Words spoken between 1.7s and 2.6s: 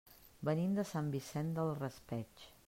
Raspeig.